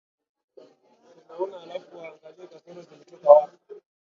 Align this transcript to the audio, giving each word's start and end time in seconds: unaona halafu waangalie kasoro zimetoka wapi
unaona 1.29 1.59
halafu 1.59 1.97
waangalie 1.97 2.47
kasoro 2.47 2.81
zimetoka 2.81 3.29
wapi 3.29 3.57